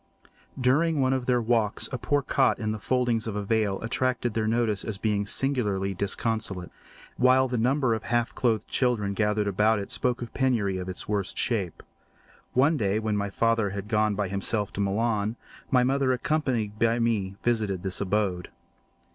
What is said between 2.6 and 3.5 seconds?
the foldings of a